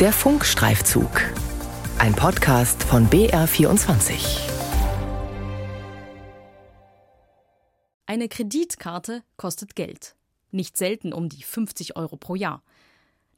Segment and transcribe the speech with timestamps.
[0.00, 1.10] Der Funkstreifzug.
[1.98, 4.38] Ein Podcast von BR24.
[8.06, 10.14] Eine Kreditkarte kostet Geld.
[10.52, 12.62] Nicht selten um die 50 Euro pro Jahr.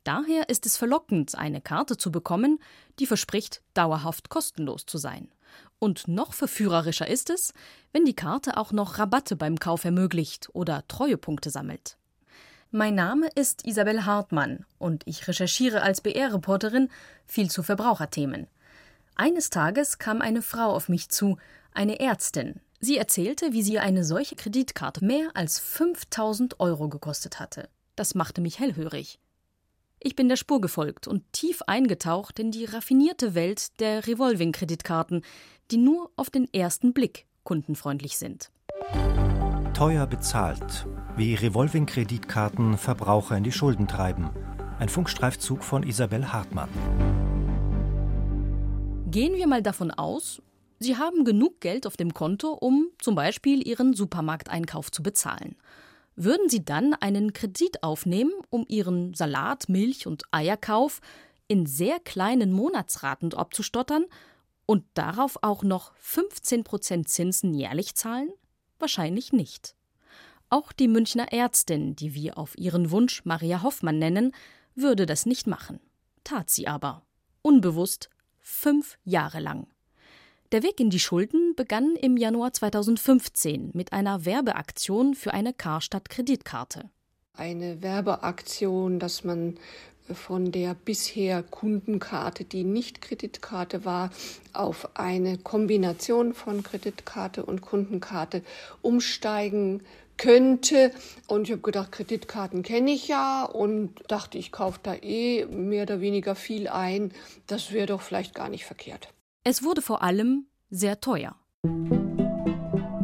[0.04, 2.58] Daher ist es verlockend, eine Karte zu bekommen,
[2.98, 5.32] die verspricht, dauerhaft kostenlos zu sein.
[5.78, 7.54] Und noch verführerischer ist es,
[7.92, 11.96] wenn die Karte auch noch Rabatte beim Kauf ermöglicht oder Treuepunkte sammelt.
[12.72, 16.88] Mein Name ist Isabel Hartmann und ich recherchiere als BR-Reporterin
[17.26, 18.46] viel zu Verbraucherthemen.
[19.16, 21.36] Eines Tages kam eine Frau auf mich zu,
[21.74, 22.60] eine Ärztin.
[22.78, 27.68] Sie erzählte, wie sie eine solche Kreditkarte mehr als 5000 Euro gekostet hatte.
[27.96, 29.18] Das machte mich hellhörig.
[29.98, 35.22] Ich bin der Spur gefolgt und tief eingetaucht in die raffinierte Welt der Revolving-Kreditkarten,
[35.72, 38.52] die nur auf den ersten Blick kundenfreundlich sind.
[39.74, 44.30] Teuer bezahlt, wie Revolving-Kreditkarten Verbraucher in die Schulden treiben.
[44.78, 46.68] Ein Funkstreifzug von Isabel Hartmann.
[49.10, 50.40] Gehen wir mal davon aus,
[50.82, 55.56] Sie haben genug Geld auf dem Konto, um zum Beispiel Ihren Supermarkteinkauf zu bezahlen.
[56.16, 61.00] Würden Sie dann einen Kredit aufnehmen, um Ihren Salat, Milch und Eierkauf
[61.48, 64.06] in sehr kleinen Monatsraten abzustottern
[64.64, 68.30] und darauf auch noch 15% Zinsen jährlich zahlen?
[68.78, 69.74] Wahrscheinlich nicht.
[70.52, 74.32] Auch die Münchner Ärztin, die wir auf ihren Wunsch Maria Hoffmann nennen,
[74.74, 75.78] würde das nicht machen.
[76.24, 77.02] Tat sie aber.
[77.40, 78.10] Unbewusst.
[78.40, 79.68] Fünf Jahre lang.
[80.50, 86.90] Der Weg in die Schulden begann im Januar 2015 mit einer Werbeaktion für eine Karstadt-Kreditkarte.
[87.34, 89.56] Eine Werbeaktion, dass man
[90.12, 94.10] von der bisher Kundenkarte, die nicht Kreditkarte war,
[94.52, 98.42] auf eine Kombination von Kreditkarte und Kundenkarte
[98.82, 99.82] umsteigen
[100.20, 100.92] könnte.
[101.26, 105.84] Und ich habe gedacht, Kreditkarten kenne ich ja und dachte, ich kaufe da eh mehr
[105.84, 107.12] oder weniger viel ein.
[107.46, 109.08] Das wäre doch vielleicht gar nicht verkehrt.
[109.42, 111.34] Es wurde vor allem sehr teuer.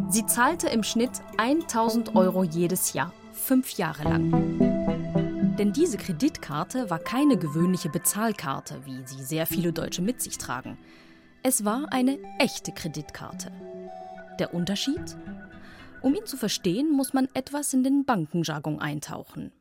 [0.08, 5.56] Sie zahlte im Schnitt 1000 Euro jedes Jahr, fünf Jahre lang.
[5.58, 10.76] Denn diese Kreditkarte war keine gewöhnliche Bezahlkarte, wie sie sehr viele Deutsche mit sich tragen.
[11.42, 13.50] Es war eine echte Kreditkarte.
[14.38, 15.16] Der Unterschied?
[16.02, 19.52] Um ihn zu verstehen, muss man etwas in den Bankenjargon eintauchen.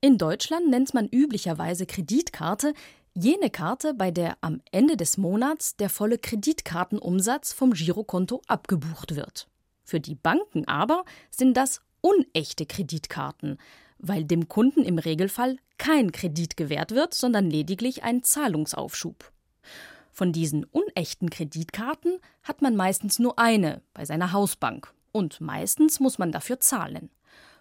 [0.00, 2.72] In Deutschland nennt man üblicherweise Kreditkarte
[3.14, 9.48] jene Karte, bei der am Ende des Monats der volle Kreditkartenumsatz vom Girokonto abgebucht wird.
[9.82, 13.58] Für die Banken aber sind das unechte Kreditkarten,
[13.98, 19.32] weil dem Kunden im Regelfall kein Kredit gewährt wird, sondern lediglich ein Zahlungsaufschub.
[20.18, 26.18] Von diesen unechten Kreditkarten hat man meistens nur eine bei seiner Hausbank und meistens muss
[26.18, 27.10] man dafür zahlen.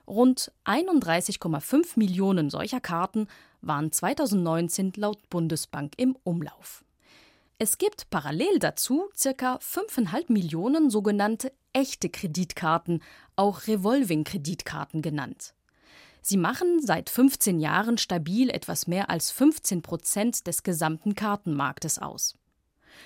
[0.07, 3.27] Rund 31,5 Millionen solcher Karten
[3.61, 6.83] waren 2019 laut Bundesbank im Umlauf.
[7.59, 9.57] Es gibt parallel dazu ca.
[9.57, 13.03] 5,5 Millionen sogenannte echte Kreditkarten,
[13.35, 15.53] auch Revolving-Kreditkarten genannt.
[16.23, 22.33] Sie machen seit 15 Jahren stabil etwas mehr als 15 Prozent des gesamten Kartenmarktes aus.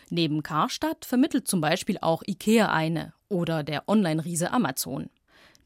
[0.10, 5.10] Neben Karstadt vermittelt zum Beispiel auch IKEA eine oder der Online-Riese Amazon.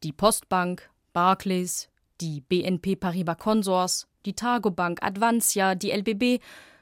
[0.04, 1.90] Die Postbank, Barclays,
[2.22, 6.42] die BNP Paribas Consors, die Targobank Advantia, die LBB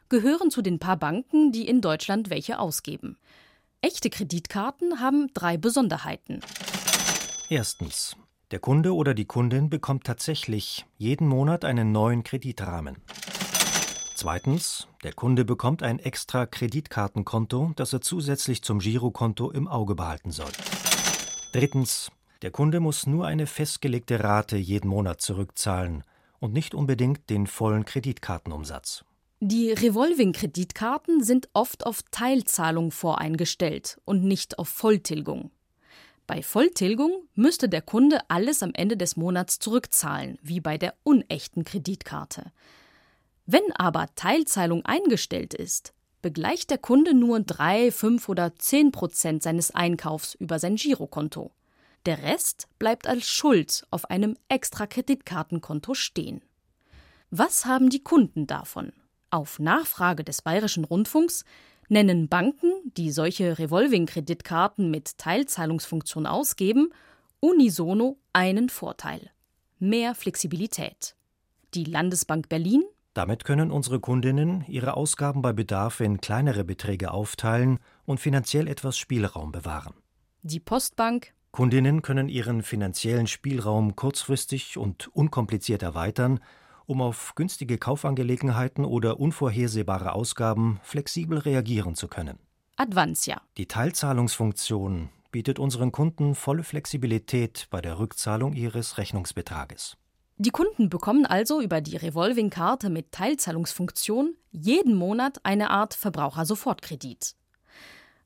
[0.09, 3.17] gehören zu den paar Banken, die in Deutschland welche ausgeben.
[3.81, 6.39] Echte Kreditkarten haben drei Besonderheiten.
[7.49, 8.15] Erstens.
[8.51, 12.97] Der Kunde oder die Kundin bekommt tatsächlich jeden Monat einen neuen Kreditrahmen.
[14.23, 20.31] Zweitens, der Kunde bekommt ein extra Kreditkartenkonto, das er zusätzlich zum Girokonto im Auge behalten
[20.31, 20.50] soll.
[21.51, 22.09] Drittens,
[22.41, 26.06] der Kunde muss nur eine festgelegte Rate jeden Monat zurückzahlen
[26.39, 29.03] und nicht unbedingt den vollen Kreditkartenumsatz.
[29.41, 35.51] Die Revolving-Kreditkarten sind oft auf Teilzahlung voreingestellt und nicht auf Volltilgung.
[36.28, 41.66] Bei Volltilgung müsste der Kunde alles am Ende des Monats zurückzahlen, wie bei der unechten
[41.66, 42.53] Kreditkarte.
[43.45, 49.72] Wenn aber Teilzahlung eingestellt ist, begleicht der Kunde nur 3, 5 oder 10 Prozent seines
[49.72, 51.51] Einkaufs über sein Girokonto.
[52.06, 56.42] Der Rest bleibt als Schuld auf einem extra Kreditkartenkonto stehen.
[57.30, 58.94] Was haben die Kunden davon?
[59.30, 61.44] Auf Nachfrage des Bayerischen Rundfunks
[61.90, 66.94] nennen Banken, die solche Revolving-Kreditkarten mit Teilzahlungsfunktion ausgeben,
[67.40, 69.31] unisono einen Vorteil:
[69.80, 71.16] mehr Flexibilität.
[71.74, 77.80] Die Landesbank Berlin damit können unsere Kundinnen ihre Ausgaben bei Bedarf in kleinere Beträge aufteilen
[78.06, 79.94] und finanziell etwas Spielraum bewahren.
[80.42, 86.39] Die Postbank Kundinnen können ihren finanziellen Spielraum kurzfristig und unkompliziert erweitern
[86.86, 92.39] um auf günstige Kaufangelegenheiten oder unvorhersehbare Ausgaben flexibel reagieren zu können.
[92.75, 93.42] Advantia.
[93.57, 99.98] Die Teilzahlungsfunktion bietet unseren Kunden volle Flexibilität bei der Rückzahlung ihres Rechnungsbetrages.
[100.38, 107.35] Die Kunden bekommen also über die Revolving-Karte mit Teilzahlungsfunktion jeden Monat eine Art Verbrauchersofortkredit.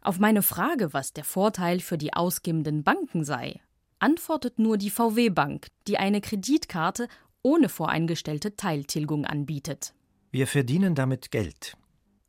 [0.01, 3.59] Auf meine Frage, was der Vorteil für die ausgebenden Banken sei,
[3.99, 7.09] antwortet nur die VW Bank, die eine Kreditkarte
[7.41, 9.93] ohne voreingestellte Teiltilgung anbietet.
[10.31, 11.75] Wir verdienen damit Geld.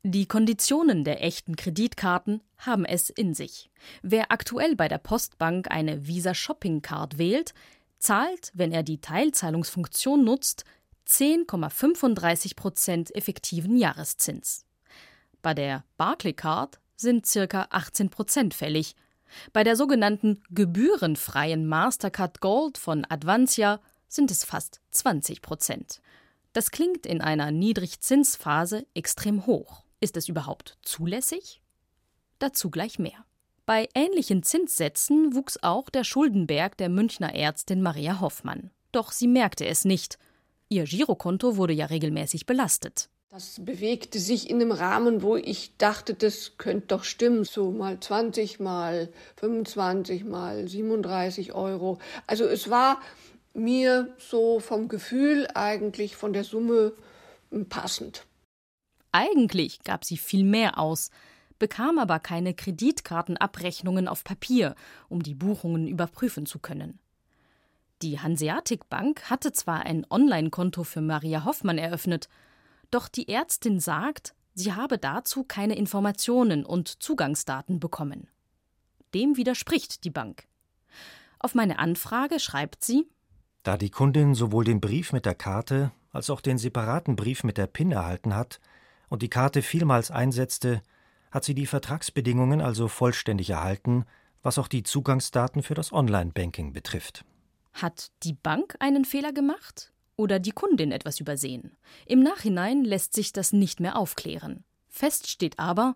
[0.05, 3.69] Die Konditionen der echten Kreditkarten haben es in sich.
[4.03, 7.53] Wer aktuell bei der Postbank eine Visa Shopping Card wählt,
[7.99, 10.65] zahlt, wenn er die Teilzahlungsfunktion nutzt,
[11.09, 14.65] 10,35 Prozent effektiven Jahreszins.
[15.43, 17.67] Bei der Barclaycard sind ca.
[17.71, 18.95] 18 Prozent fällig.
[19.53, 26.01] Bei der sogenannten gebührenfreien Mastercard Gold von Advantia sind es fast 20 Prozent.
[26.53, 29.85] Das klingt in einer Niedrigzinsphase extrem hoch.
[30.01, 31.61] Ist es überhaupt zulässig?
[32.39, 33.25] Dazu gleich mehr.
[33.69, 38.71] Bei ähnlichen Zinssätzen wuchs auch der Schuldenberg der Münchner Ärztin Maria Hoffmann.
[38.93, 40.19] Doch sie merkte es nicht.
[40.71, 43.11] Ihr Girokonto wurde ja regelmäßig belastet.
[43.29, 47.45] Das bewegte sich in einem Rahmen, wo ich dachte, das könnte doch stimmen.
[47.45, 51.99] So mal 20, mal 25, mal 37 Euro.
[52.27, 53.03] Also es war
[53.53, 56.95] mir so vom Gefühl eigentlich von der Summe
[57.69, 58.25] passend.
[59.13, 61.11] Eigentlich gab sie viel mehr aus,
[61.59, 64.75] bekam aber keine Kreditkartenabrechnungen auf Papier,
[65.09, 66.99] um die Buchungen überprüfen zu können.
[68.03, 72.29] Die Hanseatic Bank hatte zwar ein Online-Konto für Maria Hoffmann eröffnet,
[72.91, 78.29] doch die Ärztin sagt, sie habe dazu keine Informationen und Zugangsdaten bekommen.
[79.15, 80.45] Dem widerspricht die Bank.
[81.41, 83.09] Auf meine Anfrage schreibt sie,
[83.63, 87.59] da die Kundin sowohl den Brief mit der Karte als auch den separaten Brief mit
[87.59, 88.61] der PIN erhalten hat
[89.09, 90.83] und die Karte vielmals einsetzte,
[91.31, 94.05] hat sie die Vertragsbedingungen also vollständig erhalten,
[94.43, 97.25] was auch die Zugangsdaten für das Online-Banking betrifft.
[97.73, 101.77] Hat die Bank einen Fehler gemacht oder die Kundin etwas übersehen?
[102.07, 104.65] Im Nachhinein lässt sich das nicht mehr aufklären.
[104.89, 105.95] Fest steht aber,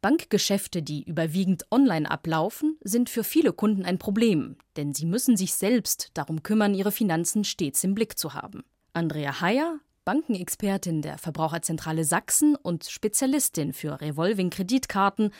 [0.00, 5.54] Bankgeschäfte, die überwiegend online ablaufen, sind für viele Kunden ein Problem, denn sie müssen sich
[5.54, 8.64] selbst darum kümmern, ihre Finanzen stets im Blick zu haben.
[8.92, 15.32] Andrea Heyer, Bankenexpertin der Verbraucherzentrale Sachsen und Spezialistin für Revolving-Kreditkarten,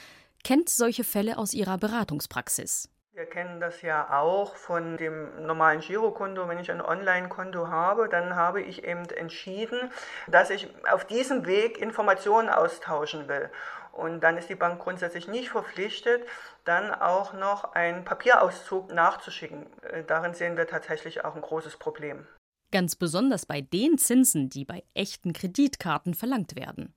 [0.44, 2.88] kennt solche Fälle aus ihrer Beratungspraxis.
[3.12, 6.48] Wir kennen das ja auch von dem normalen Girokonto.
[6.48, 9.90] Wenn ich ein Online-Konto habe, dann habe ich eben entschieden,
[10.28, 13.50] dass ich auf diesem Weg Informationen austauschen will.
[13.92, 16.26] Und dann ist die Bank grundsätzlich nicht verpflichtet,
[16.64, 19.66] dann auch noch einen Papierauszug nachzuschicken.
[19.82, 22.26] Äh, darin sehen wir tatsächlich auch ein großes Problem.
[22.72, 26.94] Ganz besonders bei den Zinsen, die bei echten Kreditkarten verlangt werden.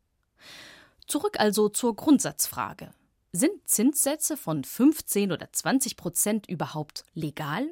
[1.08, 2.92] Zurück also zur Grundsatzfrage.
[3.32, 7.68] Sind Zinssätze von 15 oder 20 Prozent überhaupt legal?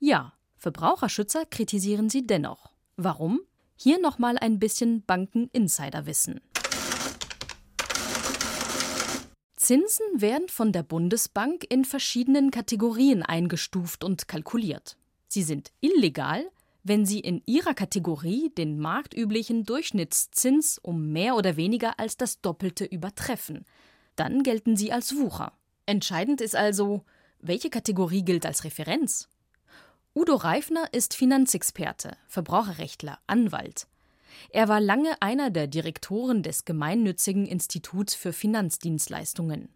[0.00, 2.70] Ja, Verbraucherschützer kritisieren sie dennoch.
[2.96, 3.40] Warum?
[3.76, 6.40] Hier nochmal ein bisschen Banken-Insider-Wissen.
[9.56, 14.96] Zinsen werden von der Bundesbank in verschiedenen Kategorien eingestuft und kalkuliert.
[15.28, 16.50] Sie sind illegal,
[16.84, 22.84] wenn sie in ihrer Kategorie den marktüblichen Durchschnittszins um mehr oder weniger als das Doppelte
[22.84, 23.64] übertreffen.
[24.16, 25.52] Dann gelten sie als Wucher.
[25.86, 27.02] Entscheidend ist also,
[27.40, 29.28] welche Kategorie gilt als Referenz?
[30.14, 33.86] Udo Reifner ist Finanzexperte, Verbraucherrechtler, Anwalt.
[34.50, 39.70] Er war lange einer der Direktoren des gemeinnützigen Instituts für Finanzdienstleistungen.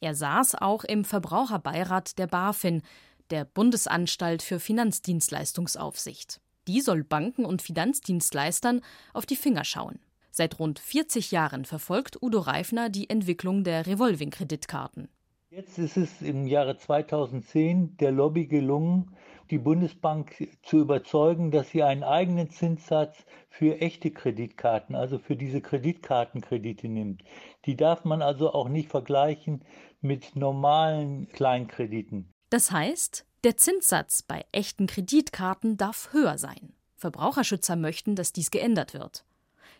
[0.00, 2.82] Er saß auch im Verbraucherbeirat der BaFin,
[3.30, 6.40] der Bundesanstalt für Finanzdienstleistungsaufsicht.
[6.66, 8.82] Die soll Banken und Finanzdienstleistern
[9.14, 9.98] auf die Finger schauen.
[10.30, 15.08] Seit rund 40 Jahren verfolgt Udo Reifner die Entwicklung der Revolving-Kreditkarten.
[15.50, 19.16] Jetzt ist es im Jahre 2010 der Lobby gelungen,
[19.50, 25.62] die Bundesbank zu überzeugen, dass sie einen eigenen Zinssatz für echte Kreditkarten, also für diese
[25.62, 27.24] Kreditkartenkredite nimmt.
[27.64, 29.64] Die darf man also auch nicht vergleichen
[30.02, 32.34] mit normalen Kleinkrediten.
[32.50, 36.72] Das heißt, der Zinssatz bei echten Kreditkarten darf höher sein.
[36.96, 39.24] Verbraucherschützer möchten, dass dies geändert wird.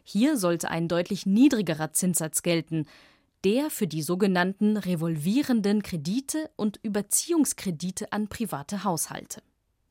[0.05, 2.87] Hier sollte ein deutlich niedrigerer Zinssatz gelten,
[3.45, 9.43] der für die sogenannten revolvierenden Kredite und Überziehungskredite an private Haushalte.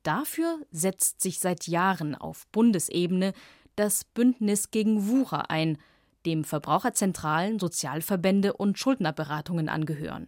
[0.03, 3.33] Dafür setzt sich seit Jahren auf Bundesebene
[3.75, 5.77] das Bündnis gegen Wucher ein,
[6.25, 10.27] dem Verbraucherzentralen, Sozialverbände und Schuldnerberatungen angehören.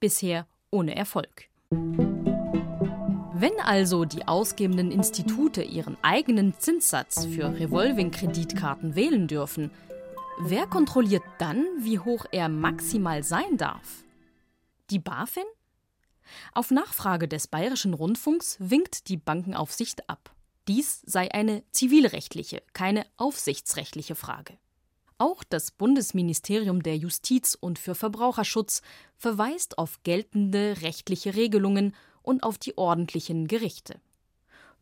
[0.00, 1.48] Bisher ohne Erfolg.
[3.40, 9.70] Wenn also die ausgebenden Institute ihren eigenen Zinssatz für Revolving-Kreditkarten wählen dürfen,
[10.40, 14.02] wer kontrolliert dann, wie hoch er maximal sein darf?
[14.90, 15.44] Die BaFin?
[16.52, 20.34] Auf Nachfrage des Bayerischen Rundfunks winkt die Bankenaufsicht ab.
[20.66, 24.58] Dies sei eine zivilrechtliche, keine aufsichtsrechtliche Frage.
[25.18, 28.82] Auch das Bundesministerium der Justiz und für Verbraucherschutz
[29.16, 34.00] verweist auf geltende rechtliche Regelungen und auf die ordentlichen Gerichte.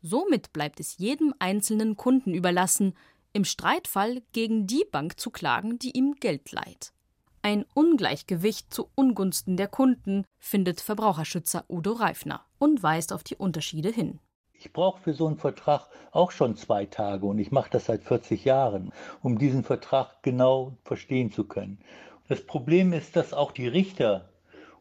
[0.03, 2.93] Somit bleibt es jedem einzelnen Kunden überlassen,
[3.33, 6.93] im Streitfall gegen die Bank zu klagen, die ihm Geld leiht.
[7.41, 13.89] Ein Ungleichgewicht zu Ungunsten der Kunden findet Verbraucherschützer Udo Reifner und weist auf die Unterschiede
[13.89, 14.19] hin.
[14.59, 18.03] Ich brauche für so einen Vertrag auch schon zwei Tage und ich mache das seit
[18.03, 21.77] 40 Jahren, um diesen Vertrag genau verstehen zu können.
[22.27, 24.29] Das Problem ist, dass auch die Richter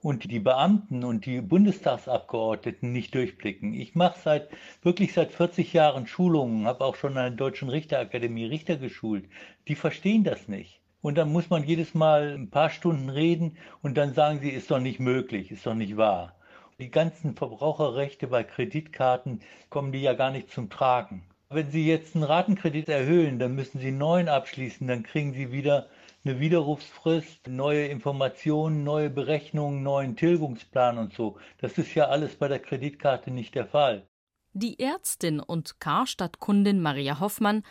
[0.01, 3.75] und die Beamten und die Bundestagsabgeordneten nicht durchblicken.
[3.75, 4.49] Ich mache seit
[4.83, 9.29] wirklich seit 40 Jahren Schulungen, habe auch schon an der Deutschen Richterakademie Richter geschult.
[9.69, 10.81] Die verstehen das nicht.
[11.03, 14.71] Und dann muss man jedes Mal ein paar Stunden reden und dann sagen sie, ist
[14.71, 16.35] doch nicht möglich, ist doch nicht wahr.
[16.79, 19.41] Die ganzen Verbraucherrechte bei Kreditkarten
[19.71, 21.27] kommen die ja gar nicht zum Tragen.
[21.49, 25.53] Wenn Sie jetzt einen Ratenkredit erhöhen, dann müssen Sie einen neuen abschließen, dann kriegen Sie
[25.53, 25.89] wieder
[26.25, 31.39] eine Widerrufsfrist, neue Informationen, neue Berechnungen, neuen Tilgungsplan und so.
[31.63, 34.07] Das ist ja alles bei der Kreditkarte nicht der Fall.
[34.53, 37.63] Die Ärztin und Karstadt-Kundin Maria Hoffmann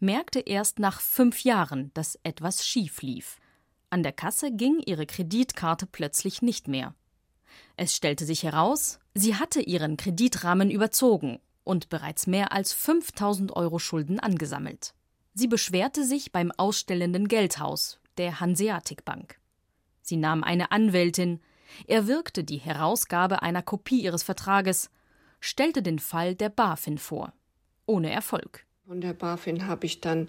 [0.00, 3.38] merkte erst nach fünf Jahren, dass etwas schief lief.
[3.88, 6.94] An der Kasse ging ihre Kreditkarte plötzlich nicht mehr.
[7.82, 13.78] Es stellte sich heraus, sie hatte ihren Kreditrahmen überzogen und bereits mehr als 5000 Euro
[13.78, 14.92] Schulden angesammelt.
[15.32, 19.40] Sie beschwerte sich beim ausstellenden Geldhaus, der Hanseatic Bank.
[20.02, 21.40] Sie nahm eine Anwältin,
[21.86, 24.90] erwirkte die Herausgabe einer Kopie ihres Vertrages,
[25.40, 27.32] stellte den Fall der BaFin vor.
[27.86, 28.66] Ohne Erfolg.
[28.90, 30.26] Von der BaFin habe ich dann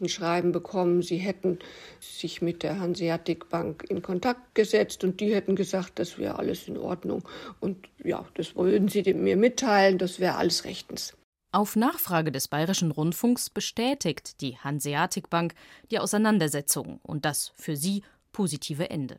[0.00, 1.58] ein Schreiben bekommen, sie hätten
[1.98, 6.68] sich mit der Hanseatic Bank in Kontakt gesetzt und die hätten gesagt, das wäre alles
[6.68, 7.28] in Ordnung.
[7.58, 11.16] Und ja, das würden sie mir mitteilen, das wäre alles rechtens.
[11.50, 15.56] Auf Nachfrage des Bayerischen Rundfunks bestätigt die Hanseatic Bank
[15.90, 19.18] die Auseinandersetzung und das für sie positive Ende.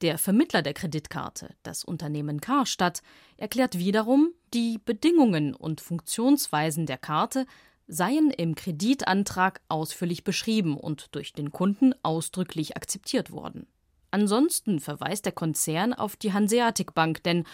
[0.00, 3.02] Der Vermittler der Kreditkarte, das Unternehmen Karstadt,
[3.36, 7.46] erklärt wiederum, die Bedingungen und Funktionsweisen der Karte
[7.86, 13.66] seien im Kreditantrag ausführlich beschrieben und durch den Kunden ausdrücklich akzeptiert worden.
[14.10, 17.44] Ansonsten verweist der Konzern auf die Hanseatic Bank, denn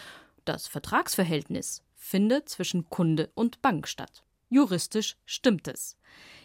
[0.45, 4.23] das Vertragsverhältnis findet zwischen Kunde und Bank statt.
[4.49, 5.97] Juristisch stimmt es.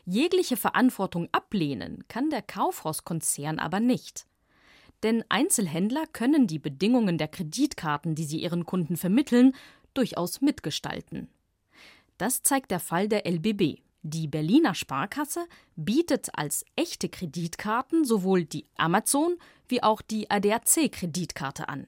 [0.04, 4.26] Jegliche Verantwortung ablehnen kann der Kaufhauskonzern aber nicht.
[5.02, 9.54] Denn Einzelhändler können die Bedingungen der Kreditkarten, die sie ihren Kunden vermitteln,
[9.94, 11.28] durchaus mitgestalten.
[12.18, 13.80] Das zeigt der Fall der LBB.
[14.02, 21.86] Die Berliner Sparkasse bietet als echte Kreditkarten sowohl die Amazon wie auch die ADAC-Kreditkarte an.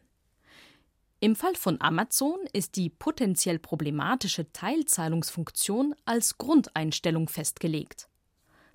[1.20, 8.08] Im Fall von Amazon ist die potenziell problematische Teilzahlungsfunktion als Grundeinstellung festgelegt.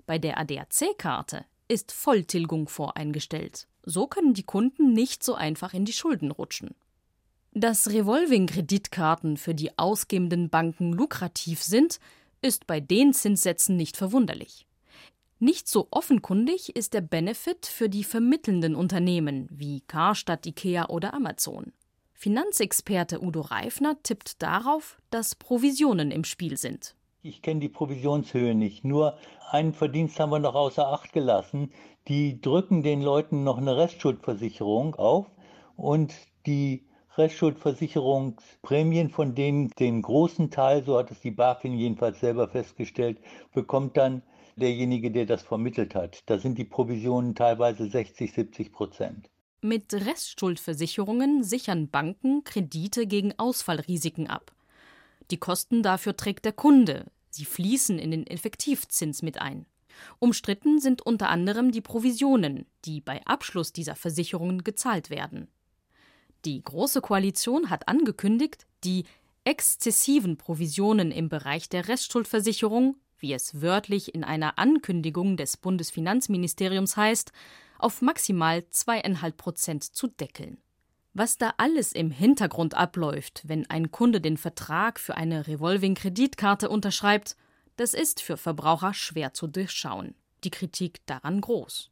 [0.06, 3.66] Bei der ADAC-Karte ist Volltilgung voreingestellt.
[3.84, 6.74] So können die Kunden nicht so einfach in die Schulden rutschen.
[7.54, 12.00] Dass Revolving-Kreditkarten für die ausgebenden Banken lukrativ sind,
[12.40, 14.66] ist bei den Zinssätzen nicht verwunderlich.
[15.38, 21.72] Nicht so offenkundig ist der Benefit für die vermittelnden Unternehmen wie Karstadt, Ikea oder Amazon.
[22.14, 26.94] Finanzexperte Udo Reifner tippt darauf, dass Provisionen im Spiel sind.
[27.22, 28.82] Ich kenne die Provisionshöhe nicht.
[28.82, 29.18] Nur
[29.50, 31.70] einen Verdienst haben wir noch außer Acht gelassen.
[32.08, 35.26] Die drücken den Leuten noch eine Restschuldversicherung auf
[35.76, 36.14] und
[36.46, 43.18] die Restschuldversicherungsprämien, von denen den großen Teil, so hat es die BaFin jedenfalls selber festgestellt,
[43.52, 44.22] bekommt dann
[44.56, 46.22] derjenige, der das vermittelt hat.
[46.26, 49.28] Da sind die Provisionen teilweise 60, 70 Prozent.
[49.60, 54.52] Mit Restschuldversicherungen sichern Banken Kredite gegen Ausfallrisiken ab.
[55.30, 59.66] Die Kosten dafür trägt der Kunde, sie fließen in den Effektivzins mit ein.
[60.18, 65.48] Umstritten sind unter anderem die Provisionen, die bei Abschluss dieser Versicherungen gezahlt werden.
[66.44, 69.04] Die Große Koalition hat angekündigt, die
[69.44, 77.32] exzessiven Provisionen im Bereich der Restschuldversicherung, wie es wörtlich in einer Ankündigung des Bundesfinanzministeriums heißt,
[77.78, 80.58] auf maximal zweieinhalb Prozent zu deckeln.
[81.14, 87.36] Was da alles im Hintergrund abläuft, wenn ein Kunde den Vertrag für eine Revolving-Kreditkarte unterschreibt,
[87.76, 90.14] das ist für Verbraucher schwer zu durchschauen.
[90.42, 91.91] Die Kritik daran groß.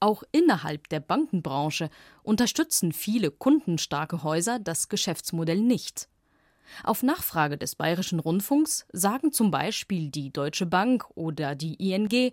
[0.00, 1.90] Auch innerhalb der Bankenbranche
[2.22, 6.08] unterstützen viele kundenstarke Häuser das Geschäftsmodell nicht.
[6.82, 12.32] Auf Nachfrage des Bayerischen Rundfunks sagen zum Beispiel die Deutsche Bank oder die ING,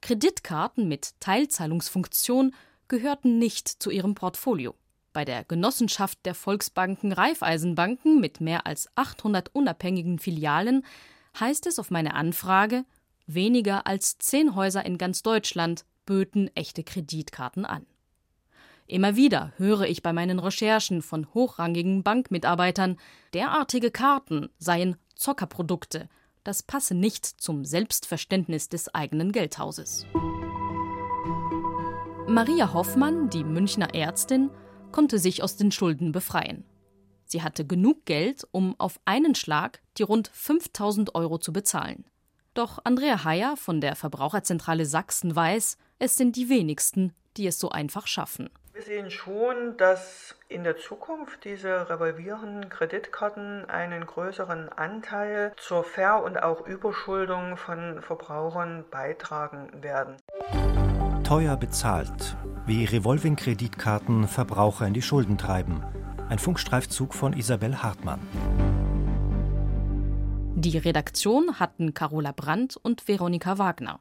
[0.00, 2.54] Kreditkarten mit Teilzahlungsfunktion
[2.88, 4.74] gehörten nicht zu ihrem Portfolio.
[5.12, 10.84] Bei der Genossenschaft der Volksbanken Raiffeisenbanken mit mehr als 800 unabhängigen Filialen
[11.38, 12.84] heißt es auf meine Anfrage,
[13.26, 17.86] weniger als zehn Häuser in ganz Deutschland böten echte Kreditkarten an.
[18.86, 22.98] Immer wieder höre ich bei meinen Recherchen von hochrangigen Bankmitarbeitern,
[23.32, 26.08] derartige Karten seien Zockerprodukte,
[26.44, 30.06] das passe nicht zum Selbstverständnis des eigenen Geldhauses.
[32.26, 34.50] Maria Hoffmann, die Münchner Ärztin,
[34.90, 36.64] konnte sich aus den Schulden befreien.
[37.24, 42.04] Sie hatte genug Geld, um auf einen Schlag die rund 5000 Euro zu bezahlen.
[42.54, 47.70] Doch Andrea Heyer von der Verbraucherzentrale Sachsen weiß, es sind die wenigsten, die es so
[47.70, 48.50] einfach schaffen.
[48.74, 56.22] Wir sehen schon, dass in der Zukunft diese revolvierenden Kreditkarten einen größeren Anteil zur Ver-
[56.22, 60.16] und auch Überschuldung von Verbrauchern beitragen werden.
[61.22, 65.82] Teuer bezahlt, wie Revolving-Kreditkarten Verbraucher in die Schulden treiben.
[66.28, 68.20] Ein Funkstreifzug von Isabel Hartmann.
[70.64, 73.98] Die Redaktion hatten Carola Brandt und Veronika Wagner.